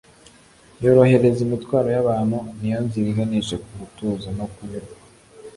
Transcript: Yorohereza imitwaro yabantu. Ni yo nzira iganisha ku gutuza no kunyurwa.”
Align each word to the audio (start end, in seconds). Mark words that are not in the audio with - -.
Yorohereza 0.83 1.39
imitwaro 1.47 1.87
yabantu. 1.95 2.37
Ni 2.59 2.69
yo 2.73 2.79
nzira 2.85 3.07
iganisha 3.09 3.55
ku 3.63 3.69
gutuza 3.79 4.27
no 4.37 4.45
kunyurwa.” 4.53 4.95